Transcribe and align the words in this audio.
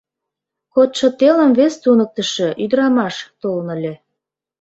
Кодшо 0.73 1.07
телым 1.19 1.51
вес 1.59 1.73
туныктышо, 1.83 2.47
ӱдырамаш, 2.63 3.15
толын 3.41 3.67
ыле. 3.75 3.93